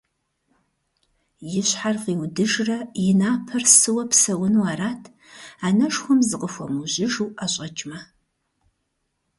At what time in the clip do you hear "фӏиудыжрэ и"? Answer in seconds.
2.03-3.05